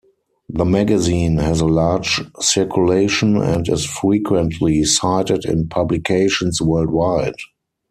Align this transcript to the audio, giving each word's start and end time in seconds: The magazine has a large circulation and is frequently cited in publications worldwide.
The 0.49 0.65
magazine 0.65 1.37
has 1.37 1.61
a 1.61 1.67
large 1.67 2.21
circulation 2.39 3.37
and 3.37 3.69
is 3.69 3.85
frequently 3.85 4.83
cited 4.83 5.45
in 5.45 5.67
publications 5.67 6.59
worldwide. 6.59 7.35